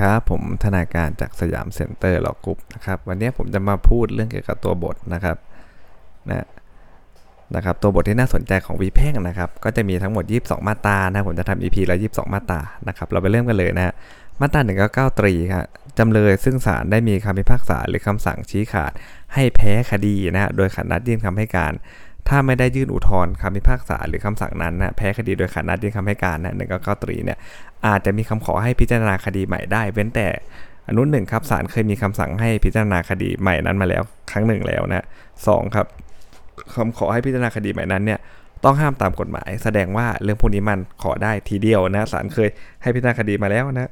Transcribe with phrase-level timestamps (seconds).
[0.00, 5.36] ครับ ผมธนาการจากสยามเซ็นเตอร์ Law Group นะครับ วันนี้ผมจะมาพูดเรื่องเกี่ยวกับตัวบทนะครับ
[6.30, 6.46] นะ
[7.54, 13.94] นะครับ ตัวบทที่น่าสนใจของวิแพ่งนะครับ ก็จะมีทั้งหมด 22 มาตรานะ ผมจะทำ EP ละ 22 มาตรานะครับ เราไปเริ่มกันเลยนะ
[14.40, 14.60] มาตรา
[15.10, 15.64] 199ตรีครับ
[15.98, 18.92] จำเลยซึ่งศาลได้มีคำพิพากษาหรือคำสั่งชี้ขาด
[19.34, 21.72] ให้แพ้คดีนะฮะโดยขาดนัดยื่นคำให้การ
[22.28, 27.38] ถ้าไม่ได้ยื่นอุทธรณ์คำพิพากษาหรือคำสั่งนั้นนะแพ้คดีโดยขาดนัดยื่นคำให้การนะหนึ่งเก้าตรีเนี่ย
[27.86, 30.28] อาจจะมีคำขอให้พิจารณาคดีใหม่ได้ เว้นแต่
[30.88, 35.04] อนุหนึ่งครับศาลเคยมีคำสั่งให้พิจารณาคดีใหม่นั้นมาแล้วครั้งหนึ่งแล้วนะ
[35.46, 35.86] สองครับ
[36.74, 38.18] คำขอให้พิจารณาคดีใหม่นั้นเนี่ย
[38.64, 42.48] ต้องห้ามตามกฎหมาย แสดงว่าเรื่องพวกนี้มันขอได้ทีเดียวนะศาลเคย
[42.82, 43.90] ให้พิจารณาคดีมาแล้วนะ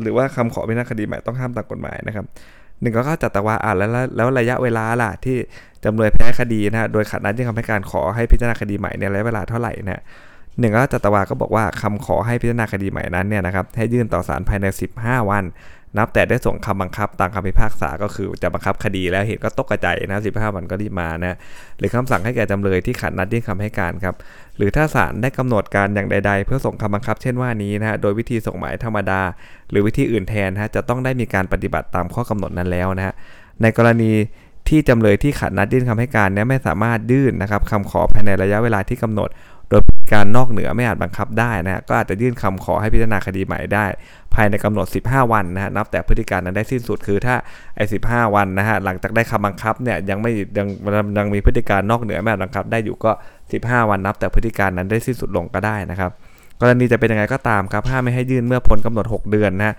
[0.00, 2.26] หรือว่าคำขอพิจารณาคดีใหม่ต้องห้ามตามกฎหมายนะครับ
[2.80, 5.36] หนึ่งก็เข้าจัตวาอ่านแล้วแล้วระยะเวลาล่ะที่
[5.84, 10.02] จำเลยแพ้คดีนะโดยขัดนัดยื่นคำให้การขอให้พิจารณาคดีใหม่ในระยะเวลาเท่าไหร่นะ
[10.58, 14.66] หนึ่งก็จตวาก็บอกว่าคำขอให้พิจารณาคดีใหม่นั้นเนี่ยนะครับให้ยื่นต่อศาลภายใน
[14.98, 15.44] 15 วัน
[15.98, 21.36] นับแต่ได้ส่งคำบังคับตามคำพิพากษาก็คือจะบังคับคดีแล้วเหตุก็ตกกระจายนะ15 วันก็รีบมานะ
[21.78, 24.14] หรือคำสั่งให้แก่จำเลยที่ขัดนัดยื่นคำให้การครับ
[24.56, 29.20] หรือถ้าศาลได้กำหนดการอย่างใด ๆ เพื่อส่งคำบังคับเช่นว่านี้นะฮะโดยวิธีส่งหมายธรรมดา
[29.70, 33.14] หรือวิธีอื่นแทนนะฮะจะต้องได้มีการปฏิบัติตามข้อกำหนดนั้นแล้วนะฮะ
[33.62, 34.12] ในกรณี
[34.68, 39.28] ที่จำเลยที่ขัดนัดยื่นคำให้การเนี่ยไม่สามารถยื่นนะครับคำขอภายในระยะเวลาที่กำหนด
[39.70, 39.82] โดย
[40.14, 43.86] การนอกเหนือไม่อาจบังคับได้นะก็อาจจะยื่นคำขอให้พิจารณาคดีใหม่ได้
[44.34, 47.34] ภายในกำหนด 15 วันนะฮะนับแต่พฤติการนั้นได้สิ้นสุดคือถ้า
[47.76, 50.68] ไอ้15วันนะฮะหลังจากได้คำบังคับเนี่ยยังไม่ยัง
[51.18, 53.12] ยังมีพฤติการนอกเหนือไม่อาจบังคับได้อยู่ก็
[53.50, 56.10] 15 วันนับแต่พฤติการนั้นได้สิ้นสุดลงก็ได้นะครับ
[56.60, 59.72] กรณีจะเป็นยังไงก็ตามครับห้ามไม่ให้ยื่นเมื่อพ้นกำหนด 6 เดือนนะ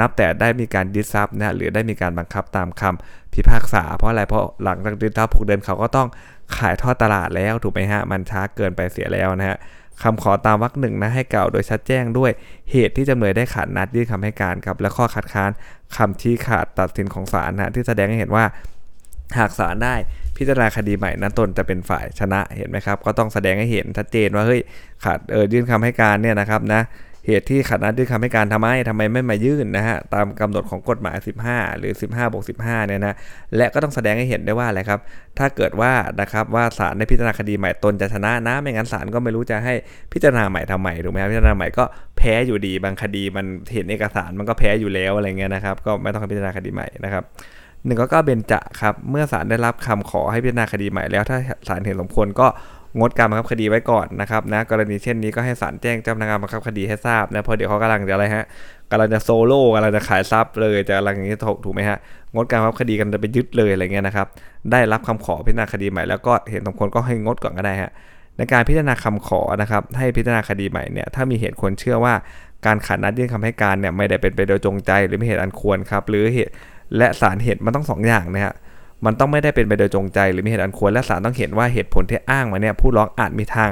[0.00, 6.08] นับแต่ได้มีการยึดทรัพย์นะหรือได้มีการบังคับตามคำพิพากษา เพราะอะไรเพราะหลังจากยึดทรัพย์6เดือนเขาก็ต้อง
[6.56, 9.58] ขายทอดตลาดแล้วถูกไหมฮะมันช้าเกินไปเสียแล้วนะฮะ
[10.02, 12.30] คำขอตามวรรคหนึ่งนะให้กล่าวโดยชัดแจ้งด้วย
[12.70, 15.50] เหตุที่จำเลยได้ขาดนัดยื่นคำให้การครับและข้อคัดค้าน
[15.96, 18.44] คำชี้ขาดตัดสินของศาลนะที่แสดงให้เห็นว่า
[19.38, 19.94] หากศาลได้
[20.36, 24.60] พิจารณาคดีใหม่นั้นตนจะเป็นฝ่ายชนะเห็นไหมครับ ก็ต้องแสดงให้เห็นชัดเจนว่าเฮ้ย
[25.04, 26.82] ขาดเออยื่นคำให้การเนี่ยนะครับนะ
[27.28, 31.16] เหตุที่ขัดนัดยื่นคำให้การทำไมทำไมไม่มายื่นนะฮะตามกำหนดของกฎหมาย
[31.48, 33.14] 15 หรือ 15บวก15 เนี่ยนะ
[33.56, 35.00] และก็ต้องแสดงให้เห็นได้ว่าอะไรครับ
[35.38, 39.74] ถ้าเกิดว่านะครับว่าศาลได้พิจารณาคดีใหม่ตนจะชนะนะ ไม่งั้นศาลก็ไม่รู้จะให้
[40.12, 41.84] พิจารณาใหม่ทำไมถูกไหมครับพิจารณาใหม่ก็
[42.18, 47.24] แพ้อยู่ดีบางคดีมันเห็นเอกสารมันก็แพ้อยู่แล้วอะไรเงี้ยนะครับ ก็ไม่ต้องพิจารณาคดีใหม่นะครับ
[47.86, 51.38] หนึ่งก็ก็เบนจะครับ เมื่อศาลได้รับคำขอให้พิจารณาคดีใหม่แล้วถ้า
[51.68, 52.46] ศาลเห็นสมควรก็
[52.98, 58.44] งดการบังคับคดีไว้ก่อนนะครับนะกรณีเช่นนี้ก็ให้ศาลแจ้งเจ้าพนักงานบังคับคดีให้ทราบนะเพราะเดี๋ยวเขากำลังจะอะไรฮะ
[58.90, 61.98] กำลังจะโซโล่กำลังจะขายทรัพย์เลยจะอะไรอย่างนี้ถูกถูกไหมฮะ
[62.34, 64.26] งดการบังคับคดีกันจะไปยึดเลยอะไรเงี้ยนะครับ
[64.70, 67.90] ได้รับคำขอพิจารณาคดีใหม่แล้วก็เห็นสมควรก็ให้งดก่อนก็ได้ฮะ
[68.36, 72.14] ในการพิจารณาคำขอนะครับให้พิจารณาคดีใหม่เนี่ยถ้ามีเหตุควรเชื่อว่า
[72.66, 76.52] การขัดนัดยื่นคำให้การเนี่ยไม่ได้เป็นไปโดยจงใจหรือม่เหตุอันควรครับหรือเหตุ
[76.98, 78.54] และสารเหตุมันต้องสองอย่างนะฮะ
[79.06, 83.68] มันต้องไม่ได้เป็นไปโดยจงใจ หรือมีเหตุอันควรและศาลต้องเห็นว่าเหตุผลที่อ้างมาเนี่ยผู้ร้องอาจมีทาง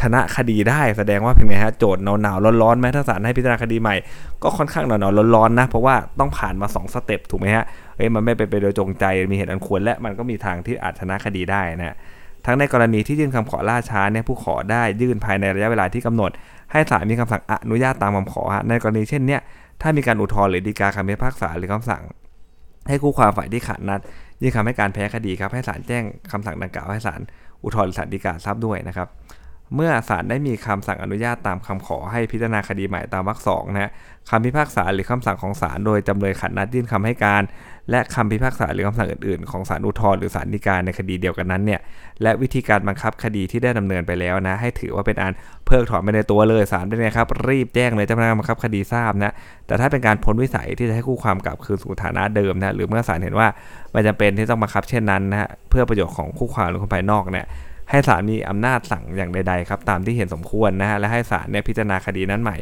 [0.00, 3.96] ชนะคดีได้ แสดงว่าเป็นไงฮะโจทย์หนาวๆร้อนๆไหมถ้าศาลให้พิจารณาคดีใหม่
[4.42, 7.64] ก็ค่อนข้างหนาวๆร้อนๆนะเพราะว่าต้องผ่านมา 2 สเต็ปถูกไหมฮะ
[7.96, 11.96] เอ้ยมันไม่เป็นไปโดยจงใจมีเหตุอันควร และมันก็มีทางที่อาจชนะคดีได้นะ
[12.46, 16.30] ทั้งในกรณีที่ยื่นคำขอล่าช้าเนี่ยผู้ขอได้ยื่นภายในระยะเวลาที่กำหนด
[16.72, 19.40] ให้ศาลมีคำสั่งอนุญาตตามคำขอฮะในกรณีเช่นเนี้ย
[19.82, 22.02] ถ้ามีการอุทธรณ์หรือฎีกาคำพิพากษาหรือคำสั่ง
[22.88, 24.00] ให้คู่ความฝ่ายที่ขาดนัด
[24.42, 26.02] ยื่นคำให้การแพ้คดีครับให้ศาลแจ้ง
[26.32, 27.20] คำสั่งดังกล่าวให้ศาล
[27.62, 29.08] อุทธรณ์หรือศาลฎีกาทราบด้วยนะครับ
[29.74, 33.90] เมื่อศาลได้มีคำสั่งอนุญาตตามคำขอให้พิจารณาคดีใหม่ตามวรรคสองนะ
[34.30, 37.42] คำพิพากษาหรือคำสั่งของศาลโดยจำเลยขัดนัดยื่นคำให้การ
[37.90, 41.80] และคำพิพากษาหรือคำสั่งอื่นๆ ของศาลอุทธรณ์หรือศาลฎีกาในคดีเดียวกันนั้นเนี่ย
[42.22, 45.32] และวิธีการบังคับคดีที่ได้ดำเนินไปแล้วนะให้ถือว่าเป็นอัน
[45.66, 49.32] เพิกถอนไปในตัวเลยศาลเป็นไงครับรีบแจ้งเลยเจ้าพนักงานบังคับคดีทราบนะ
[49.66, 53.48] แต่ถ้าเป็นการพ้นวิสัยที่จะให้คู่ความกลับคืนสู่ฐานะเดิมนะหรือเมื่อศาลเห็นว่า
[53.94, 57.46] มันจำเป็นที่ต้องบังคับเช่นนั้นนะฮะเพื่อประโยชน์ของคู่ความหรือคนภายนอกเนี่ย
[57.90, 62.56] ให้ศาลมีอำนาจสั่งอย่างใดๆครับตามที่เห็นสมควรนะฮะและให้ศาลเนี่ยพิจารณาคดีนั้นใหม่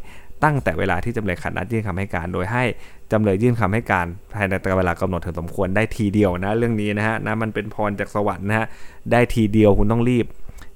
[0.44, 2.64] ตั้งแต่เวลาที่จำเลยขัดนัดยื่นคำให้การ โดยให้
[3.12, 8.66] จำเลยยื่นคำให้การภายในเวลากำหนดถึงสมควรได้ทีเดียวนะเรื่องนี้นะฮะนะมันเป็นพรจากสวรรค์นะฮะ
[9.12, 10.26] ได้ทีเดียวคุณต้องรีบ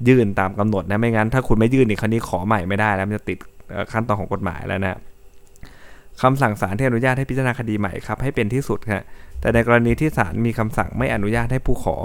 [0.08, 3.38] ยื่นตามกำหนดนะไม่งั้นถ้าคุณไม่ยื่นอีกครั้นี้ขอใหม่ไม่ได้แล้วมันจะติด
[3.92, 4.98] ขั้นตอนของกฎหมายแล้วนะ
[6.22, 9.02] คำสั่งศาลที่อนุญาตให้พิจารณาคดีใหม่ครับให้เป็นที่สุดครับ
[9.40, 11.96] แต่ในกรณีที่ศาลมีคำสั่งไม่อนุญาตให้ผู้ขอ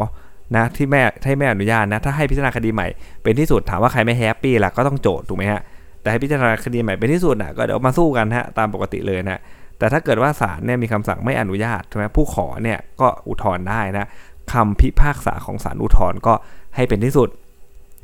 [0.56, 2.88] นะที่แม่ให้แม่อนุญาตนะถ้าให้พิจารณาคดีใหม่
[3.24, 5.62] เป็นที่สุดถามว่าใครไม่แฮปปี้ล่ะก็ต้องโจทย์ถูกไหมฮะ
[6.02, 9.40] แต่ให้พิจารณาคดีใหม่เป็นที่สุดนะก็เดี๋ยวมาสู้กันฮะตามปกติเลยนะ
[9.80, 14.06] แต่ถ้าเกิดว่าศาลเนี่ยมีคำสั่งไม่อนุญาตใช่ไหมผู้ขอเนี่ยก็อุทธรณ์ได้นะ
[14.54, 16.34] คำพิพากษาของศาลอุทธรณ์ก็
[16.76, 17.30] ให้เป็นที่สุด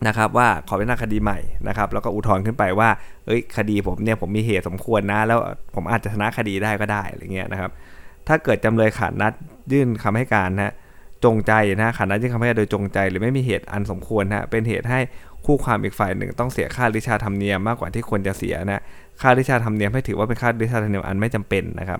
[0.07, 2.89] นะครับว่าขอพิจารณาคดีใหม่นะครับแล้วก็อุทธรณ์ขึ้นไปว่า
[3.25, 5.39] เอ้ยคดีผมเนี่ยผมมีเหตุสมควรนะ แล้ว
[5.75, 7.71] ผมอาจจะชนะคดีได้ก็ได้อะไรเงี้ยนะครับ
[8.27, 9.33] ถ้าเกิดจำเลยขาดนัด
[9.71, 10.73] ยื่นคำให้การนะ
[11.25, 14.99] จงใจนะขาดนัดยื่นคำให้โดยจงใจหรือไม่มีเหตุอันสมควรนะเป็นเหตุให้
[15.45, 18.81] คู่ความอีกฝ่ายหนึ่งต้องเสียค่าริชาธรรมเนียมมากกว่าที่ควรจะเสียนะ
[19.21, 21.99] ค่าริชาธรรมเนียมให้ถือว่าเป็นค่าริชาธรรมเนียมอันไม่จำเป็นนะครับ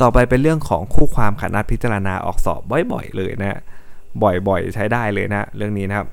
[0.00, 2.60] ต่อไปเป็นเรื่องของคู่ความขาดนัดพิจารณาออกสอบ
[2.92, 3.58] บ่อยๆเลยนะ
[4.22, 6.06] บ่อยๆ ใช้ได้เลยนะเรื่องนี้นะครับ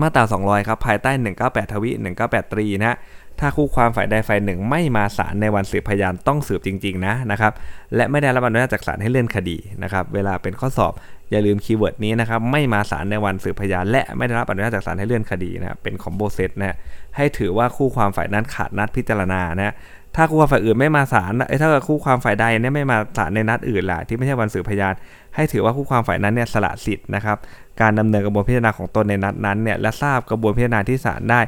[0.00, 1.10] มาตรา200 ครับ ภายใต้
[1.42, 1.90] 198 ทวิ
[2.22, 2.96] 198 ตรีนะ
[3.40, 7.52] ถ้าคู่ความฝ่ายใดฝ่ายหนึ่งไม่มาศาลในวันสืบพยานต้องสืบจริง ๆ นะนะครับ
[7.96, 10.92] และไม่ได้รับอนุญาตจากศาลให้เลื่อนคดีนะครับ เวลาเป็นข้อสอบ
[11.30, 16.76] อย่าลืม keyword นี้นะครับ ไม่มาศาลในวันสืบพยาน และไม่ได้รับอนุญาตจากศาลให้เลื่อนคดีนะเป็น combo set นะ
[17.16, 19.74] ให้ถือว่าคู่ความฝ่ายนั้นขาดนัดพิจารณานะ
[20.16, 24.94] ถ้าคู่ความฝ่ายอื่นไม่มาศาลเอ้ถ้าคู่ความฝ่ายใดเนี่ยไม่มาศาลในนัดอื่นล่ะที่ไม่ใช่วันสืบพยาน
[25.34, 27.36] ให้ถือว่าคู่ความฝ่ายนั้นเนี่ยสละสิทธิ์นะครับ
[27.80, 31.40] การดำเนินกระบวนพิจารณาของตนในนัดนั้นเนี่ยและทราบกระบวนพิจารณาที่ศาลได้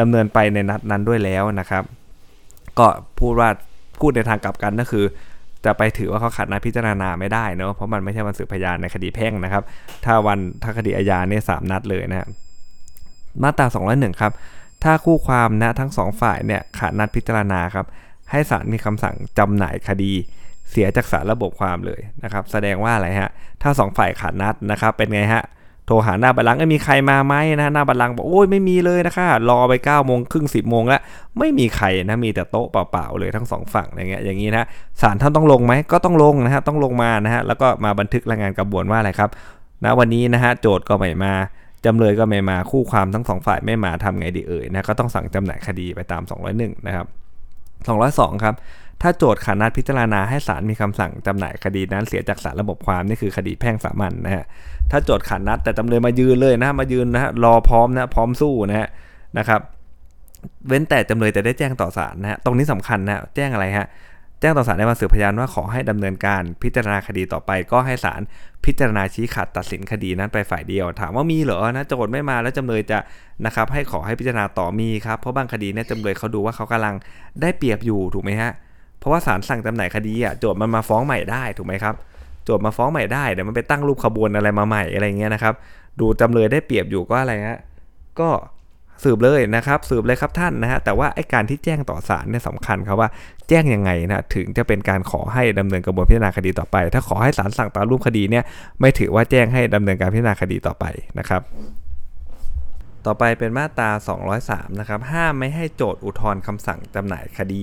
[0.00, 1.84] ดำเนินไปในนัดนั้นด้วยแล้วนะครับ
[2.78, 2.86] ก็
[3.20, 3.48] พูดว่า
[4.00, 5.04] พูดในทางกลับกันก็คือ
[5.64, 9.62] จะไปถือว่าเขาขัดนัดพิจารณาไม่ได้เนาะเพราะมันไม่ใช่วันสืบพยานในคดีแพ่งนะครับ
[10.04, 12.28] ถ้าวันถ้าคดีอาญาเนี่ยสามนัดเลยนะครับ
[13.42, 14.32] มาตรา 201 ครับ
[14.84, 17.86] ถ้าคู่ความนะทั้งสองฝ่ายเนี่ยขาดนัดพิจารณาครับ
[18.30, 20.12] ให้ศาลมีคำสั่งจำหน่ายคดี
[20.70, 23.30] เสียจากสารระบบความเลยนะครับ แสดงว่าอะไรฮะ
[23.62, 25.44] ถ้าสองฝ่ายขาดนัดนะครับ เป็นไงฮะ
[25.86, 31.00] โทรหาหน้าบัลลังก์มีใครมาไหมนะหน้าบัลลังก์บอกโอ้ยไม่มีเลยนะคะรอไป9ก้าโมงครึ่งสิบโมงแล้ว
[31.38, 34.64] ไม่มีใครนะมีแต่โต๊ะเปล่าๆเลยทั้งสองฝั่งอย่างเงี้ยอย่างนี้นะ
[35.00, 39.30] ศาลท่านต้องลงไหมก็ต้องลงนะฮะต้องลงมานะฮะแล้วก็มาบันทึกรายงานกระบวนว่าอะไรครับ
[39.84, 41.34] นะวันนี้นะฮะโจทย์ก็ไม่มา
[41.84, 46.22] จำเลยก็ไม่มาคู่ความทั้งสองฝ่ายไม่มาทำไงดีเอ่ยนะก็ต้องสั่งจำหน่ายคดีไปตาม
[46.54, 47.06] 201นะครับ
[47.72, 48.54] 202 ครับ
[49.02, 54.44] ถ้าโจทย์ขานัดพิจารณาให้ศาลมีคำสั่งจำหน่ายคดีนั้นเสียจากสารระบบความนี่คือคดีแพ่งสามัญนนะฮะ
[54.90, 58.88] ถ้าโจทย์ขานัดแต่จำเลยมายืนเลยนะมายืนนะฮะรอพร้อมนะพร้อมสู้นะฮะ
[59.38, 59.60] นะครับ
[60.68, 63.86] เว้นแต่จำเลยจะได้แจ้งต่อศาลนะฮะตรงนี้สำคัญนะแจ้งอะไรฮะ
[64.40, 68.20] แจ้งต่อศาลในวันสืบพยานว่าขอให้ดำเนินการพิจารณาคดีต่อไป ก็ให้ศาล
[68.64, 72.98] พิจารณาชี้ขาดตัดสินคดีนั้นไปฝ่ายเดียว ถามว่ามีเหรอนะโจทย์ไม่มาแล้วจำเลยจะ
[73.46, 76.94] นะครับให้ขอให้พิจารณาต่อมีครับเพราะบางคดีเนี่ยจำเลยเขาดูว่าเขากำลัง
[77.40, 78.52] ได้เปรียบอยู่ถูกไหมฮะ
[79.02, 81.94] เพราะว่าศาลสั่งจำหน่ายคดีอะโจทย์มันมาฟ้องใหม่ได้ถูกไหมครับ
[82.44, 85.54] โจทย์มาฟ้องใหม่ได้เดี๋ยวมันไปตั้งรูปขบวนอะไรมาใหม่อะไรเงี้ยนะครับ
[86.00, 87.60] ดูจำเลยได้เปรียบอยู่ก็อะไรฮะ
[88.20, 88.28] ก็
[89.04, 93.08] สืบเลยนะครับสืบเลยครับท่านนะฮะแต่ว่าไอ้การที่แจ้งต่อศาลเนี่ยสำคัญครับว่า
[93.48, 98.44] แจ้งยังไงนะถึงจะเป็นการขอให้ดำเนินกระบวนพิจารณาคดีต่อไป ถ้าขอให้ศาลสั่งตามรูปคดีเนี่ย
[98.80, 100.84] ไม่ถือว่าแจ้งให้ดำเนินการพิจารณาคดีต่อไป
[101.18, 101.42] นะครับ
[103.06, 103.90] ต่อไปเป็นมาตรา
[104.34, 107.62] 203 นะครับ ห้ามไม่ให้โจทย์อุทธรณ์คำสั่งจำหน่ายคดี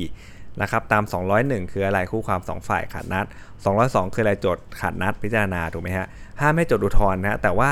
[0.61, 1.03] นะครับตาม
[1.37, 3.25] 201 คืออะไรคู่ความ 2 ฝ่ายขาดนัด
[3.69, 6.07] 202 คืออะไรโจทย์ขาดนัดพิจารณาถูกไหมฮะ
[6.39, 7.71] ห้ามไม่โจทย์อุทธรณ์นะแต่ว่า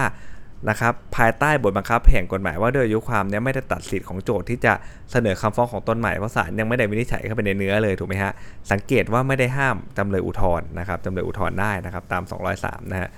[0.69, 4.74] นะครับภายใต้บทบังคับแห่งกฎหมายว่าโดยอายุความเนี่ยไม่ได้ตัดสิทธิ์ของโจทย์ที่จะ
[5.12, 8.31] เสนอคำฟ้องของตนใหม่เพราะศาลยังไม่ได้วินิจฉัยเข้าไปในเนื้อเลยถูกไหมฮะ
[8.72, 12.24] สังเกตว่าไม่ได้ห้ามจำเลยอุทธรณ์นะครับจำเลยอุทธรณ์ได้นะครับตาม
[12.57, 13.10] 203 นะฮะ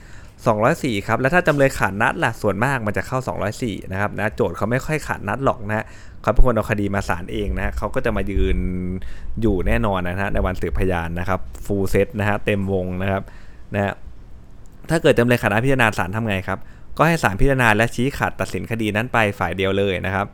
[0.48, 3.18] 204ครับแล้วถ้าจำเลยขาดนัดล่ะส่วนมากมันจะเข้า
[3.56, 5.86] 204นะครับนะโจทย์เขาไม่ค่อยขาดนัดหรอกนะ
[6.22, 8.58] เขาเป็นคนเอาคดีมาศาลเองนะเขาก็จะมายืน
[9.42, 13.24] อยู่แน่นอนนะฮะในวันสืบพยานนะครับฟูลเซตนะฮะเต็มวงนะครับ
[13.74, 13.94] นะ
[14.90, 16.60] ถ้าเกิดจำเลยขาดนัดพิจารณาศาลทำไงครับ
[16.98, 20.28] ก็ให้ศาลพิจารณาและชี้ขาดตัดสินคดีนั้นไปฝ่ายเดียวเลยนะครับ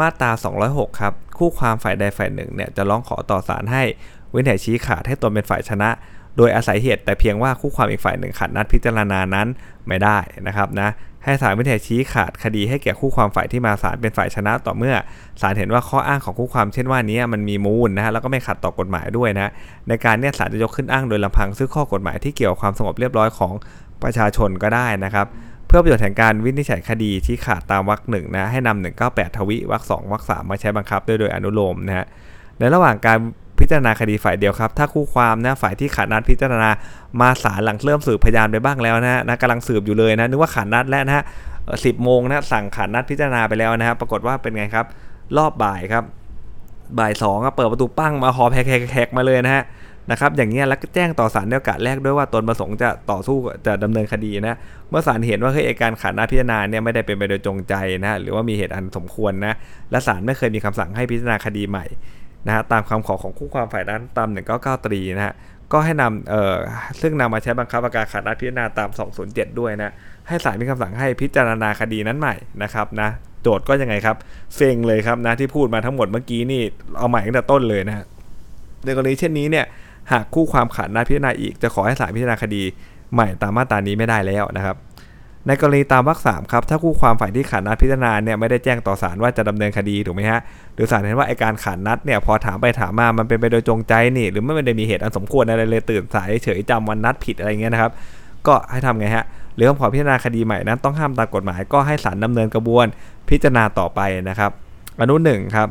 [0.00, 0.30] มาตรา
[0.66, 3.82] 206 ครับ คู่ความฝ่ายใดฝ่ายหนึ่งเนี่ยจะร้องขอต่อศาลให้
[4.30, 5.90] เว้นแต่ชี้ขาดให้ตนเป็นฝ่ายชนะ
[6.36, 9.46] โดยอาศัยเหตุแต่เพียงว่าคู่ความอีกฝ่ายหนึ่งขัดนัดพิจารณานั้น
[9.88, 10.90] ไม่ได้นะครับนะ
[11.24, 14.94] ให้ศาลวินิจฉัยชี้ขาดคดีให้แก่คู่ความฝ่ายที่มาศาลเป็นฝ่ายชนะต่อเมื่อ
[15.40, 19.50] ศาลเห็นว่าข้ออ้างของคู่ความเช่นว่านี้มันมีมูลนะฮะแล้วก็ไม่ขัดต่อกฎหมายด้วยนะ
[19.88, 23.52] ในการเนี่ยศาลจะยกขึ้นอ้างโดยลำพังซึ่งข้อกฎหมายที่เกี่ยวกับความสงบเรียบร้อยของ
[24.02, 25.26] ประชาชนก็ได้นะครับ
[25.66, 32.06] เพื่อประโยชน์แห่งการวินิจฉัยคดีที่ขาดตามวรรคหนึ่งนะให้นำ198ทวิวรรคสองวรรคสามมาใช้บังคับด้วยโดยอนุโลมนะฮะ
[32.58, 33.18] ในระหว่างการ
[33.58, 36.70] พิจารณาคดีฝ่ายเดียวครับ ถ้าคู่ความนะฝ่ายที่ขาดนัดพิจารณา
[37.20, 41.24] มาศาลหลังเริ่มสืบพยานไปบ้างแล้วนะนะกำลังสืบอยู่เลยนะนึกว่าขาดนัดแล้วนะฮะ
[41.84, 44.86] สิบโมงนะสั่งขาดนัดพิจารณาไปแล้วนะฮะปรากฏว่าเป็นไงครับ
[45.36, 46.04] รอบบ่ายครับ
[46.98, 49.64] บ่ายสองเปิดประตูปั้งมาหอแพกๆมาเลยนะฮะ
[50.10, 54.56] นะครับอย่างเงี้ยแล้วก็แจ้งต่อศาลในโอกาสแรกด้วยว่าตนประสงค์จะต่อสู้จะดำเนินคดีนะ
[54.90, 59.54] เมื่อศาลเห็นว่าเฮ้ยการขาดหน้าพิจารณาเนี่ยไม่ได้เป็นไปโดยจงใจนะหรือว่ามีเหตุอันสมควรนะ
[59.90, 61.84] และศาลไม่เคยมีคำสั่งให้พิจารณาคดีใหม่
[62.46, 65.34] นะฮะตามคำขอของคู่ความฝ่ายนั้นตาม 199ตรีนะฮะ
[65.72, 66.56] ก็ให้นำเอ่อ
[67.00, 68.90] ซึ่งนำมาใช้บังคับอาการขาดนัดพิจารณาตาม
[69.24, 69.92] 207 ด้วยนะ
[70.28, 73.08] ให้ศาลมีคำสั่งให้พิจารณาคดีนั้นใหม่นะครับนะ
[73.42, 74.16] โจทย์ก็ยังไงครับ
[74.56, 76.62] เซ็งเลยครับนะที่พูดมาทั้งหมดเมื่อกี้นี่
[76.98, 78.04] เอาใหม่ตั้งแต่ต้นเลยนะ
[78.84, 79.66] ในกรณีเช่นนี้เนี่ย
[80.12, 82.62] หากคู่ความขาดนัดพิจารณาอีกจะขอให้ศาลพิจารณาคดี
[83.14, 84.76] ใหม่ตามมาตรานี้ไม่ได้แล้วนะครับ
[85.46, 90.40] ในกรณีตามวรรคสามครับถ้าคู่ความฝ่ายที่ขาดนัดพิจารณาเนี่ยไม่ได้แจ้งต่อศาลว่าจะดำเนินคดีถูกไหมฮะ
[90.74, 97.92] หรือศาลเห็นว่าไอการขาดนัดเนี่ยพอถามไปถามมามันเป็นไปโดยจงใจนี่ หรือไม่ได้มีเหตุอันสมควรอะไรเลยตื่นสายเฉยจำวันนัดผิดอะไรเงี้ยนะครับ
[98.46, 99.24] ก็ให้ทำไงฮะ
[99.54, 102.86] หรือคำขอพิจารณาคดีใหม่นั้นต้องห้ามตามกฎหมายก็ให้ศาลดำเนินกระบวน
[103.28, 104.50] พิจารณาต่อไปนะครับ
[105.00, 105.68] อนุหนึ่งครับ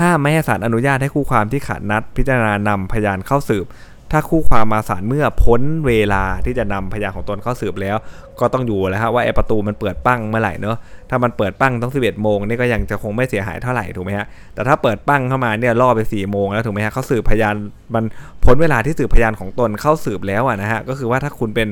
[0.00, 3.66] ห้ามไม่ให้ศาลอนุญาตให้คู่ความที่ขาดนัดพิจารณานำพยานเข้าสืบ
[4.12, 7.96] ถ้าคู่ความมาศาลเมื่อพ้นเวลาที่จะนำพยานของตนเข้าสืบแล้ว
[8.40, 10.76] ก็ต้องอยู่แล้วฮะว่าไอประตูมันเปิดปั้งเมื่อไหร่เนอะ
[11.10, 17.54] ถ้ามันเปิดปั้งต้อง 11โมงนี่ก็ยังจะคงไม่เสียหายเท่าไหร่ถูกไหมฮะแต่ถ้าเปิดปั้งเข้ามาเนี่ยล่อไป4โมงแล้วถูกไหมฮะเขาสืบพยาน
[17.94, 18.04] มัน
[18.44, 21.68] พ้นเวลาที่สืบพยานของตนเข้าสืบแล้วอะนะฮะก็คือว่าถ้าคุณเป็น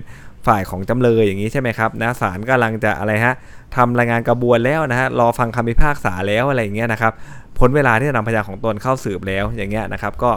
[0.47, 3.35] ฝ่ายของจำเลยอย่างนี้ใช่ไหมครับนะศาลกำลังจะอะไรฮะ
[3.77, 7.13] ทำรายงานกระบวนแล้วนะฮะรอฟังคำพิพากษาแล้วอะไรอย่างเงี้ยนะครับ
[7.59, 10.31] พ้นเวลาที่จะนำพยานของตนเข้าสืบแล้วอย่างเงี้ยนะครับ ก็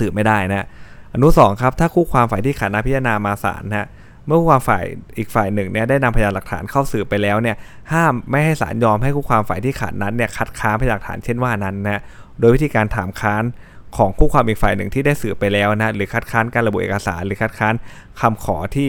[0.00, 0.66] สืบไม่ได้นะ
[1.16, 3.88] อนุสองครับถ้าคู่ความฝ่ายที่ขาดนัดพิจารณามาศาลนะ
[4.26, 4.84] เมื่อคู่ความฝ่าย
[5.18, 7.56] อีกฝ่ายหนึ่งเนี่ยได้นำพยานหลักฐานเข้าสืบไปแล้วเนี่ย
[7.92, 12.00] ห้ามไม่ให้ศาลยอมให้คู่ความฝ่ายที่ขาดนัดเนี่ยคัดค้านพยานหลักฐานเช่นว่านั้นนะ
[12.40, 13.44] โดยวิธีการถามค้าน
[13.96, 17.74] ของคู่ความอีกฝ่ายหนึ่งที่ได้สืบไปแล้วนะหรือคัดค้านการระบุเอกสาร หรือคัดค้าน
[18.20, 18.88] คำขอที่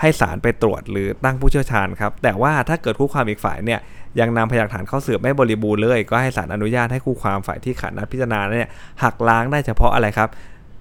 [0.00, 3.80] ให้ศาลไปตรวจหรือตั้งผู้เชี่ยวชาญครับแต่ว่าถ้าเกิดคู่ความอีกฝ่ายเนี่ย
[4.20, 8.70] ยังนำพยานหลักฐานเข้าสืบไม่บริบูรณ์เลย ก็ให้ศาลอนุญาตให้คู่ความฝ่ายที่ขาดนัดพิจารณาเนี่ย
[9.02, 10.28] หักล้างได้เฉพาะอะไรครับ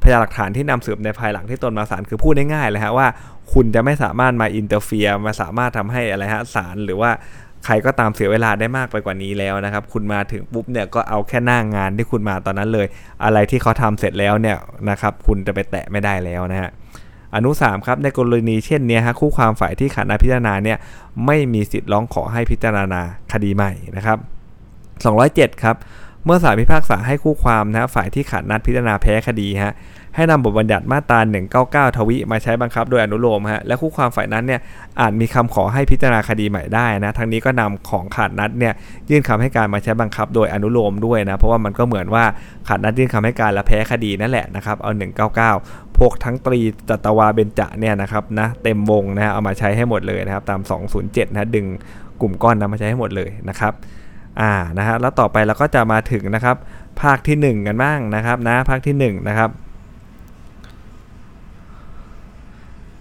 [0.06, 3.08] พยานหลักฐานที่นำสืบในภายหลังที่ตนมาศาลคือพูดง่ายๆเลยฮะว่า
[3.54, 7.12] คุณจะไม่สามารถมา interfere มาสามารถทำให้อะไรฮะศาลหรือว่า
[7.66, 12.88] ใครก็ตามเสียเวลาได้มากไปกว่านี้แล้วนะครับ คุณมาถึงปุ๊บเนี่ยก็เอาแค่หน้างานที่คุณมาตอนนั้นเลย
[13.24, 14.58] อะไรที่เขาทำเสร็จแล้วเนี่ย
[14.90, 16.70] นะครับ คุณจะไปแตะไม่ได้แล้วนะฮะ
[17.36, 20.78] อนุ3ครับในกรณีเช่นนี้ฮะคู่ความฝ่ายที่ขาดนัดพิจารณาเนี่ย
[21.26, 24.18] ไม่มีสิทธิ์ร้องขอให้พิจารณาคดีใหม่นะครับ
[24.96, 25.76] 207 ครับ
[26.26, 29.74] เมื่อศาลพิพากษาให้คู่ความนะฝ่ายที่ขาดนัดพิจารณาแพ้คดีฮะ
[30.16, 31.20] ให้นำบทบัญญัติมาตรา
[31.92, 34.62] 199 ทวีมาใช้บังคับโดยอนุโลมฮะและคู่ความฝ่ายนั้นเนี่ย
[35.00, 38.74] อาจมีคำขอให้พิจารณาคดีใหม่ได้นะทั้งนี้ก็นำของขาดนัดเนี่ย
[39.10, 42.24] ยื่นคำให้การมาใช้บังคับโดยอนุโลมด้วยนะเพราะว่ามันก็เหมือนว่า
[42.68, 44.92] ขาดนัดยื่นคำให้การและแพ้คดีนั่นแหละนะครับเอา
[45.44, 50.62] 199พวกทั้งตรีจัตวาเบญจะเนี่ยนะครับนะเต็มวงนะเอามาใช้ให้หมดเลยนะครับตาม
[50.98, 51.66] 207นะดึง
[52.22, 53.74] กลุ่มก้อนนะมาใช้ให้หมดเลยนะครับ
[54.42, 56.56] อ่านะฮะแล้วต่อไปเราก็จะมาถึงนะครับ
[57.02, 59.50] ภาคที่ 1 กันบ้างนะครับนะภาคที่1นะครับ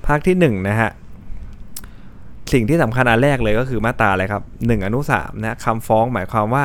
[0.06, 0.90] ภาคที่1นะฮะ
[2.52, 6.64] สิ่งที่สำคัญอันแรกเลยก็คือมาตราอะไรครับ 1 อนุ3นะคำฟ้องหมายความว่า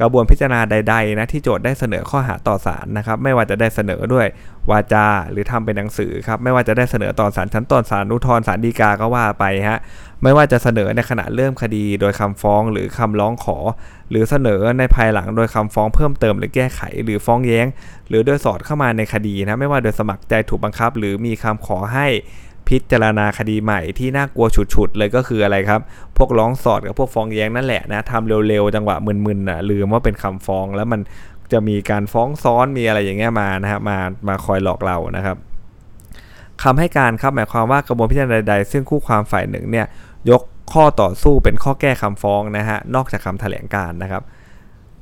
[0.00, 4.26] กระบวนพิจารณาใดๆนะที่โจทย์ได้เสนอข้อหาต่อศาลนะครับไม่ว่าจะได้เสนอด้วย
[4.70, 9.78] วาจาหรือทำเป็นหนังสือครับไม่ว่าจะได้เสนอต่อศาลชั้นต้นศาลอุทธรณ์ศาลฎีกาก็ว่าไปฮะ
[10.22, 13.58] ไม่ว่าจะเสนอในขณะเริ่มคดีโดยคำฟ้องหรือคำร้องขอ
[14.10, 17.66] หรือเสนอในภายหลังโดยคำฟ้องเพิ่มเติมหรือแก้ไข หรือฟ้องแย้ง
[18.08, 22.06] หรือโดยสอดเข้ามาในคดีนะไม่ว่าโดยสมัครใจถูกบังคับ หรือมีคำขอให้
[22.68, 25.80] พิจารณาคดีใหม่ที่น่ากลัวฉุดๆเลยก็คืออะไรครับ
[26.16, 31.00] พวกร้องสอดกับพวกฟ้องแย้งนั่นแหละนะทำเร็วๆจังหวะมึนๆน่ะลืมว่าเป็นคำฟ้องแล้วมัน
[31.52, 33.98] จะมีการฟ้องซ้อนมีอะไรอย่างเงี้ยมานะฮะมา
[34.28, 35.36] มาคอยหลอกเรานะครับ
[36.62, 39.86] คำให้การครับหมายความว่ากระบวนพิจารณาใดๆซึ่งคู่ความฝ่ายหนึ่งเนี่ย
[40.30, 44.22] ยกข้อต่อสู้เป็นข้อแก้คำฟ้องนะฮะนอกจากคำแถลงการนะครับ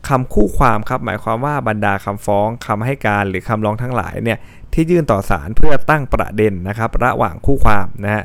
[0.09, 4.39] คำคู่ความครับหมายความว่าบรรดาคำฟ้องคำให้การหรือคำร้องทั้งหลายเนี่ย
[4.73, 8.25] ที่ยื่นต่อศาลเพื่อตั้งประเด็นนะครับระหว่างคู่ความนะฮะ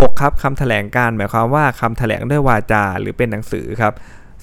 [0.00, 3.92] หกครับคำแถลงการหมายความว่าคำแถลงด้วยวาจาหรือเป็นหนังสือครับ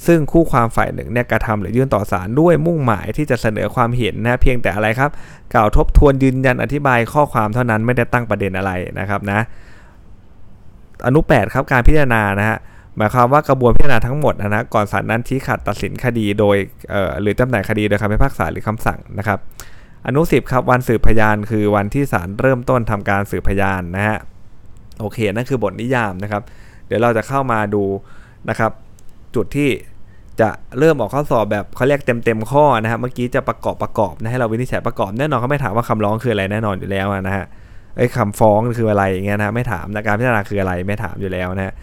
[0.06, 5.12] ซึ่งคู่ความฝ่ายหนึ่งเนี่ยกระทำหรือยื่นต่อศาลด้วยมุ่งหมายที่จะเสนอความเห็นนะเพียงแต่อะไรครับ
[5.54, 9.40] กล่าวทบทวนยืนยันอธิบายข้อความเท่านั้นไม่ได้ตั้งประเด็นอะไรนะครับนะ
[11.06, 12.58] อนุ8ครับการพิจารณานะฮะ
[12.98, 16.58] หมายความว่ากระบวนพิจารณาทั้งหมดนะก่อนศาลนั้นชี้ขาดตัดสินคดีโดย
[17.22, 19.40] หรือจำหน่ายคดีโดยคำพิพากษาหรือคำสั่งนะครับ
[20.08, 24.18] อนุสิบครับวันสืบพยานคือวันที่ศาลเริ่มต้นทำการสืบพยานนะฮะ
[25.00, 26.42] โอเคนั่นคือบทนิยามนะครับ
[26.88, 27.84] เดี๋ยวเราจะเข้ามาดู
[28.50, 28.72] นะครับ
[29.36, 29.70] จุดที่
[30.42, 37.46] จะเริ่มออกข้อสอบแบบเขาเรียกเต็มเต็มข้อนะฮะเมื่อกี้จะประกอบประกอบนะให้เราวินิจฉัยประกอบแน่นอนเขาไม่ถามว่าคำร้องคืออะไรแน่นอนอยู่แล้วนะฮะ
[37.98, 41.74] ไอ้คำฟ้องคืออะไรอย่างเงี้ยนะไม่ถามนะการพิจารณาคืออะไรไม่ถามอยู่แล้วนะฮะ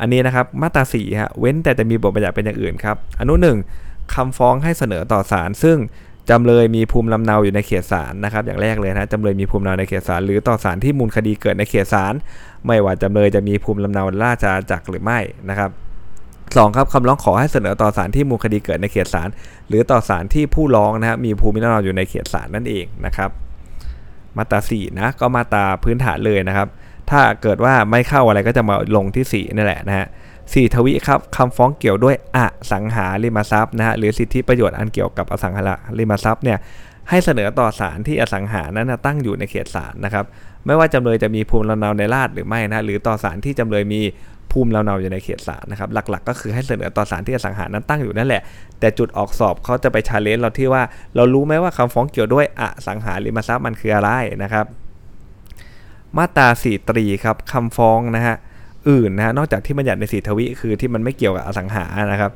[0.00, 3.58] อันนี้นะครับมาตราสี่ฮะเว้นแต่จะมีบทบัญญัติเป็นอย่างอื่นครับอนุหนึ่ง
[4.14, 5.78] คำฟ้องให้เสนอต่อศาลซึ่ง
[6.30, 12.14] จำเลยมีภูมิลำเนาอยู่ในเขตศาลนะครับอย่างแรกเลยนะจำเลยมีภูมิลำเนาในเขตศาลหรือต่อศาลที่มูลคดีเกิดในเขตศาล
[12.66, 15.18] ไม่ว่าจำเลยจะมีภูมิลำเนาราชอาณาจักรหรือไม่
[15.50, 15.70] นะครับ
[16.56, 19.28] สองครับคำร้องขอให้เสนอต่อศาลที่มูลคดีเกิดในเขตศาล
[19.68, 23.30] หรือต่อศาลที่ผู้ร้องนะครับมีภูมิลำเนาอยู่ในเขตศาลนั่นเองนะครับ
[24.36, 26.68] มาตราสี่นะก็มาตราพื้นฐานเลยนะครับ
[27.10, 30.06] ถ้าเกิดว่าไม่เข้าอะไรก็จะมาลงที่4นี่แหละนะฮะ
[30.52, 32.38] สี่ทวิครับคำฟ้องเกี่ยวด้วยอ
[32.72, 35.62] สังหาริมทรัพย์นะฮะหรือสิทธิประโยชน์อันเกี่ยวกับอสังหา
[35.98, 36.58] ริมทรัพย์เนี่ย
[37.08, 40.24] ให้เสนอต่อศาลที่อสังหานั้นตั้งอยู่ในเขตศาลนะครับ
[40.66, 44.00] ไม่ว่าจำเลยจะมีภูมิลำเนาในราชหรือไม่นะหรือต่อศาลที่จำเลยมี
[44.52, 48.42] ภูมิลำเนาอยู่ในเขตศาลนะครับหลักๆ ก็คือให้เสนอต่อศาลที่อสังหานั้นตั้งอยู่นั่นแหละ
[48.80, 50.82] แต่จุดออกสอบเขาจะไป challenge เราที่ว่า
[51.16, 54.10] เรารู้ไหมว่าคำฟ้องเกี่ยวด้วยอสังหาริมทรัพย์มันคืออะไร
[54.42, 54.66] นะครับ
[56.18, 58.36] มาตราสี่ตรีครับคำฟ้องนะฮะ
[58.88, 62.32] อื่นนะฮะนอกจากที่บัญญัติในสีทวิคือที่มันไม่เกี่ยวกับอสังหานะครับ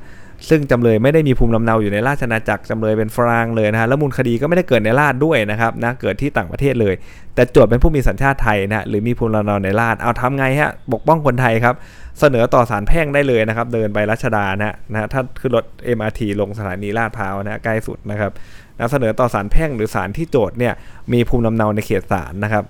[0.48, 6.94] ซึ่งจำเลยไม่ได้มีภูมิลำเนาอยู่ในราชอาณาจักรจำเลยเป็นฝรั่งเลยนะฮะแล้วมูลคดีก็ไม่ได้เกิดในราชด้วยนะครับนะเกิดที่ต่างประเทศเลย
[7.34, 11.74] แต่โจทย์เป็นผู้มีสัญชาติไทยนะหรือมีภูมิลำเนาในราชเอาทำไงฮะปกป้องคนไทยครับ
[12.20, 15.64] เสนอต่อศาลแพ่งได้เลยนะครับ เดินไปรัชดานะนะถ้าขึ้นรถ
[15.96, 18.30] MRT ลงสถานีลาดพร้าวนะใกล้สุดนะครับ
[18.78, 20.72] นะเสนอต่อศาลแพ่งหรือศาลที่โจทย์เนี่ย
[21.12, 22.64] มีภูมิลำเนาในเขตศาลนะครับ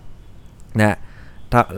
[0.80, 0.96] นะ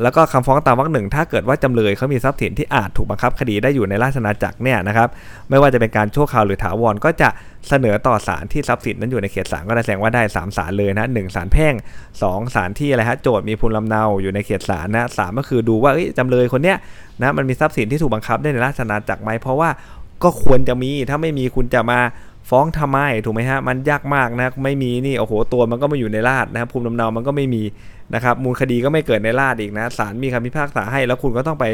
[0.02, 5.08] แล้วก็คำฟ้องตามวรรคหนึ่งถ้าเกิดว่าจำเลยเขามีทรัพย์สินที่อาจถูกบังคับคดีได้อยู่ในราชนาจักรเนี่ยนะครับ
[5.50, 7.28] ไม่ว่าจะเป็นการชั่วคราวหรือถาวรก็จะ
[7.68, 11.74] เสนอต่อศาลที่ทรัพย์สินนั้นอยู่ในเขตศาลก็ได้แสดงว่าได้3ศาลเลยนะหนึ่งศาลแพ่ง
[12.14, 16.76] 2ศาลที่อะไรฮะโจทย์มีภูมิลำเนาอยู่ในเขตศาลนะสามก็คือดูว่าจำเลยคนเนี้ย
[17.20, 19.70] นะมันมีทรัพย์สินที่ถูกบังคับได้ในราชนาจักรไหมเพราะว่า
[20.24, 21.98] ก็ควรจะมีถ้าไม่มีคุณจะมา
[22.50, 27.62] ฟ้องทำไมถูกไหมฮะมันยากมากนะไม่มีนี่โอ้โหตัวมันก็มาอยู่ในราชนะครับภูมิลำเนามันก็ไม่มี
[28.14, 31.64] นะครับมูลคดีก็ไม่เกิดในราชอีกนะศาลมีคำพิพากษาให้ แล้วคุณก็ต้องไป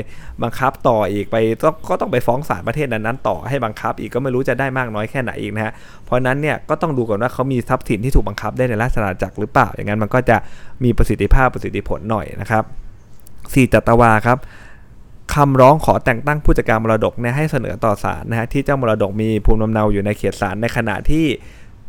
[0.43, 5.73] บังคับต่ออีกไปต้องก็ต้องไปฟ้องศาลประเทศนั้นๆต่อให้บังคับ อีกก็ไม่รู้จะได้มากน้อยแค่ไหนอีกนะฮะ
[6.05, 10.37] เพราะนั้นเนี่ยก็ต้องดูก่อนว่าเขามีทรัพย์สินที่ถูกบังคับได้ในราชอาณาจักรหรือเปล่า อย่างนั้นมันก็จะ
[10.85, 12.65] มีประสิทธิภาพประสิทธิผลหน่อยนะครับ
[13.53, 14.39] สี่จัตวาครับ
[15.35, 21.27] คำร้องขอแต่งตั้งผู้จัดการมรดกเนี่ยให้เสนอต่อศาลนะฮะที่เจ้ามรดกมีภูมิลำเนาอยู่ในเขตศาลในขณะที่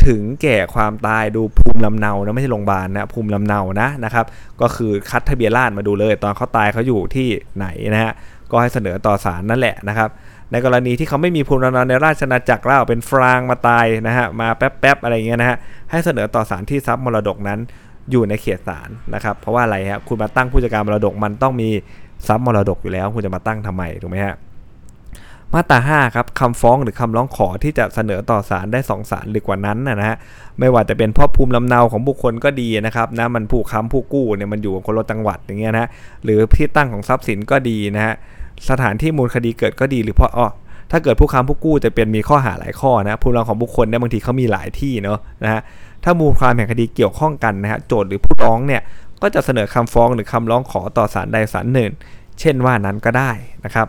[0.08, 4.26] ถึงแก่ความตายดูภูมิลำเนานะไม่ใช่โรงพยาบาลนะภูมิลำเนานะนะครับ
[4.62, 8.14] ก็คือคัดทะเบียนราษมาดูเลย ตอนเขาตายเขาอยู่ที่ไหนนะฮะ
[8.52, 10.10] ก็ให้เสนอต่อศาลนั่นแหละนะครับ
[10.52, 15.58] ในกรณีที่เขาไม่มีภูมิลำเนาในราชนาจักรเล่าเป็นฟรางมาตายนะฮะมาแป๊บๆอะไรเงี้ยนะฮะ
[15.92, 17.60] ให้เสนอต่อศาลที่ทรัพย์มรดกนั้น
[18.12, 21.70] อยู่ในเขตศาลนะครับเพราะว่าอะไรฮะคุณมาตั้งผู้จัดการมรดกมันต้องมี
[22.28, 24.36] ทรัพย์มรดกอยู่แล้ว คุณจะมาตั้งทำไมถูกไหมฮะ
[25.54, 30.18] มาตรา5ครับคำฟ้องหรือคำร้องขอที่จะเสนอต่อศาลได้2ศาลหรือกว่านั้นนะฮะ
[30.60, 35.88] ไม่ว่าจะเป็นพราะภูมิลำเนาของบุคคลก็ดีนะครับนะมันผู้ค้ำผู้กู้เนี่ยมันอยู่กับคนละจังหวัดอย่างเงี้ยนะ
[36.24, 38.14] หรือที่ตั้งของทรัพย์สินก็ดีนะฮะ
[38.70, 40.48] สถานที่มูลคดีเกิดก็ดีหรือเพราะอ๋อ
[40.92, 45.62] ถ้าเกิดผู้ค้ำผู้กู้จะเป็นมีข้อหาหลายข้อนะภูมิลำเนาของบุคคลเนี่ยบางทีเขามีหลายที่เนาะนะฮะ
[46.04, 48.82] ถ้ามูลความแห่งคดีเกี่ยวข้องกันนะฮะโจทย์หรือผู้ร้องเนี่ย
[49.24, 51.92] ก็จะเสนอคำฟ้องหรือคำร้องขอต่อศาลใดศาลหนึ่ง
[52.40, 53.32] เช่นว่านั้นก็ได้
[53.66, 53.88] นะครับ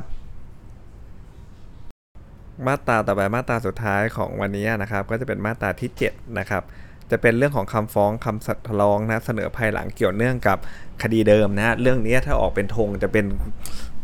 [2.66, 6.62] มาตราต่อไปมาตราสุดท้ายของวันนี้นะครับ ก็จะเป็นมาตราที่ 7 นะครับ
[7.10, 10.58] จะเป็นเรื่องของคำฟ้องคำสัตย์ร้องนะเสนอภายหลังเกี่ยวเนื่องกับ
[11.02, 13.24] คดีเดิมนะเรื่องนี้ถ้าออกเป็นธงจะเป็น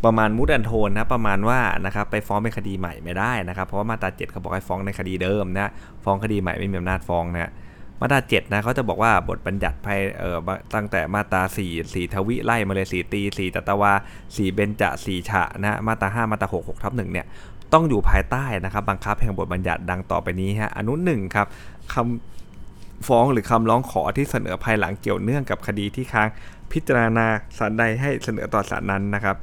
[0.04, 5.70] ประมาณมุดอันโทนนะประมาณว่านะครับไปฟ้องเป็นคดีใหม่ไม่ได้นะครับเพราะว่ามาตรา7เขาบอกให้ฟ้องในคดีเดิมนะ
[6.04, 7.50] ฟ้องคดีใหม่ไม่มีอำนาจฟ้องนะ
[8.00, 10.38] มาตรา7นะเขาจะบอกว่าบทบัญญัติภายเอ่อ
[10.74, 13.92] ตั้งแต่มาตรา4 4ทวิไล่มาเลย4ตี4ตัตวา
[14.24, 17.26] 4เบญจะ4ฉะนะมาตรา 5 มาตรา6 6ทับ1เนี่ย
[17.72, 21.46] ต้องอยู่ภายใต้นะครับบังคับแห่งบทบัญญัติดังต่อไปนี้ฮะอนุหนึ่งครับ
[21.94, 26.28] คำฟ้องหรือคำร้องขอที่เสนอภายหลังเกี่ยวเนื่องกับคดีที่ค้าง
[26.72, 27.26] พิจารณา
[27.58, 29.36] ศาลใดให้เสนอต่อศาลนั้นนะครับ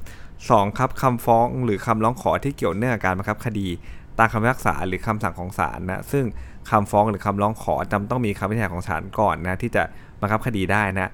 [0.49, 3.67] สองครับคำฟ้องหรือคำร้องขอที่เกี่ยวเนื่องกับการบังคับคดี
[4.19, 6.25] ตามคำพิพากษาหรือคำสั่งของศาลนะซึ่ง
[6.69, 9.83] คำฟ้องหรือคำร้องขอจำต้องมีคำวินิจฉัยของศาลก่อนนะที่จะ
[10.21, 11.11] บังคับคดีได้นะ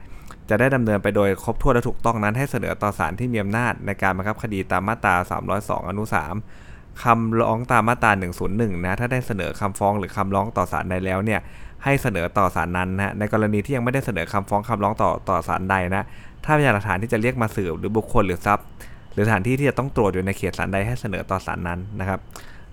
[0.49, 5.15] จะได้ดำเนินไปโดยครบถ้วนและถูกต้องนั้นให้เสนอต่อศาลที่มีอำนาจในการบังคับคดีตามมาตรา
[5.53, 6.03] 302 อนุ
[6.49, 8.11] 3คำร้องตามมาตรา
[8.47, 11.39] 101 นะถ้าได้เสนอคำฟ้องหรือคำร้องต่อศาลใดแล้วเนี่ย
[11.83, 16.03] ให้เสนอต่อศาลนั้นนะในกรณีที่ยังไม่ได้เสนอคำฟ้องคำร้องต่อต่อศาลใดนะ
[16.45, 18.65] ถ้าพยานหลักฐานที่จะเรียกมาสืบหรือบุคคลหรือทรัพย์
[19.13, 22.19] หรือสถานที่ที่จะต้องตรวจอยู่ในเขตศาลใดให้เสนอต่อศาลนั้นนะครับ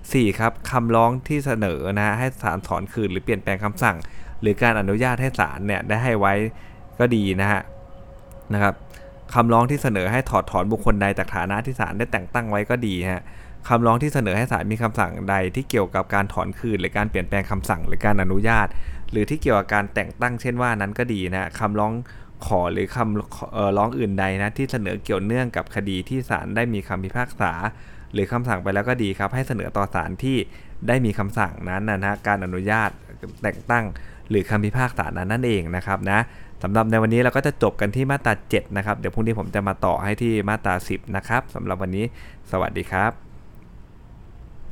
[0.08, 0.38] 4.
[0.38, 3.96] ครับคำร้องที่เสนอนะให้ศาลถอนคืนหรือเปลี่ยนแปลงคำสั่ง
[4.40, 6.34] หรือการอนุญาตให้ศาลเนี่ยได้ให้ไว้
[6.98, 7.62] ก็ดีนะฮะ
[8.54, 8.74] นะครับ
[9.34, 13.22] คำร้องที่เสนอให้ถอดถอนบุคคลใดจากฐานะที่ศาลได้แต่งตั้งไว้ก็ดีฮะ
[13.68, 18.66] คำร้องที่เสนอให้ศาลมีคำสั่งใดที่เกี่ยวกับการถอนคืน หรือการเปลี่ยนแปลงคำสั่งหรือการอนุญาต
[19.10, 21.92] หรือที่เกี่ยวกับการแต่งตั้งเช่นว่านั้นก็ดีนะคำร้อง
[22.46, 27.52] ขอหรือคำร้องอื่นใดนะที่เสนอเกี่ยวเนื่องกับคดีที่ศาลได้มีคำพิพากษา
[28.12, 30.36] หรือคำสั่งไปแล้วก็ดีครับ ให้เสนอต่อศาลที่
[30.88, 32.90] ได้มีคำสั่งนั้นนะนะการอนุญาต
[33.42, 33.84] แต่งตั้ง
[34.30, 36.20] หรือคำพิพากษานั้นนั่นเองนะครับนะ
[36.62, 42.04] สำหรับในวันนี้เราก็จะจบกันที่มาตรา7นะครับ เดี๋ยวพรุ่งนี้ผมจะมาต่อให้ที่มาตรา10นะครับสำหรับวันนี้
[42.50, 43.29] สวัสดีครับ